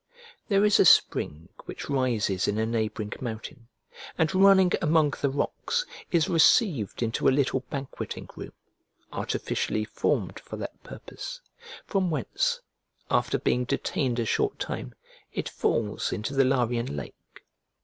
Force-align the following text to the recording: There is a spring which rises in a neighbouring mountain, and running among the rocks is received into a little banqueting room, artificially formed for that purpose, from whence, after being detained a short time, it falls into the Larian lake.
There 0.47 0.65
is 0.65 0.79
a 0.79 0.85
spring 0.85 1.49
which 1.65 1.87
rises 1.87 2.47
in 2.47 2.57
a 2.57 2.65
neighbouring 2.65 3.13
mountain, 3.21 3.67
and 4.17 4.33
running 4.33 4.71
among 4.81 5.13
the 5.21 5.29
rocks 5.29 5.85
is 6.09 6.27
received 6.27 7.03
into 7.03 7.27
a 7.27 7.29
little 7.29 7.59
banqueting 7.69 8.27
room, 8.35 8.53
artificially 9.13 9.85
formed 9.85 10.39
for 10.39 10.57
that 10.57 10.81
purpose, 10.81 11.39
from 11.85 12.09
whence, 12.09 12.61
after 13.11 13.37
being 13.37 13.63
detained 13.63 14.17
a 14.17 14.25
short 14.25 14.57
time, 14.57 14.95
it 15.33 15.47
falls 15.47 16.11
into 16.11 16.33
the 16.33 16.45
Larian 16.45 16.97
lake. 16.97 17.43